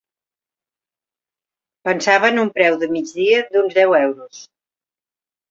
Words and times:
Pensava 1.89 2.31
en 2.33 2.41
un 2.45 2.49
preu 2.57 2.79
de 2.85 2.91
migdia 2.95 3.45
d'uns 3.53 3.79
deu 3.83 3.95
euros. 4.01 4.43